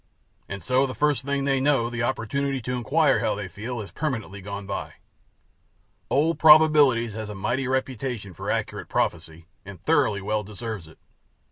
And 0.49 0.63
so 0.63 0.87
the 0.87 0.95
first 0.95 1.23
thing 1.23 1.43
they 1.43 1.59
know 1.59 1.87
the 1.87 2.01
opportunity 2.01 2.59
to 2.63 2.73
inquire 2.75 3.19
how 3.19 3.35
they 3.35 3.47
feel 3.47 3.81
has 3.81 3.91
permanently 3.91 4.41
gone 4.41 4.65
by. 4.65 4.93
Old 6.09 6.39
Probabilities 6.39 7.13
has 7.13 7.29
a 7.29 7.35
mighty 7.35 7.67
reputation 7.67 8.33
for 8.33 8.49
accurate 8.49 8.89
prophecy, 8.89 9.45
and 9.63 9.79
thoroughly 9.83 10.19
well 10.23 10.41
deserves 10.43 10.87
it. 10.87 10.97